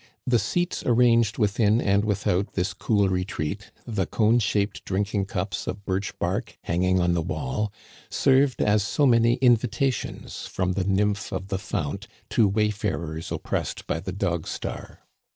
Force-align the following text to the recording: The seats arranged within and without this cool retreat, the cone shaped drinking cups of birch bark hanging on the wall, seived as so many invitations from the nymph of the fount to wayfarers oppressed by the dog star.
The 0.25 0.39
seats 0.39 0.81
arranged 0.83 1.37
within 1.37 1.79
and 1.79 2.03
without 2.03 2.53
this 2.53 2.73
cool 2.73 3.07
retreat, 3.07 3.69
the 3.85 4.07
cone 4.07 4.39
shaped 4.39 4.83
drinking 4.83 5.25
cups 5.25 5.67
of 5.67 5.85
birch 5.85 6.17
bark 6.17 6.57
hanging 6.63 6.99
on 6.99 7.13
the 7.13 7.21
wall, 7.21 7.71
seived 8.09 8.61
as 8.65 8.81
so 8.81 9.05
many 9.05 9.35
invitations 9.41 10.47
from 10.47 10.71
the 10.71 10.85
nymph 10.85 11.31
of 11.31 11.49
the 11.49 11.59
fount 11.59 12.07
to 12.31 12.47
wayfarers 12.47 13.31
oppressed 13.31 13.85
by 13.85 13.99
the 13.99 14.11
dog 14.11 14.47
star. 14.47 15.05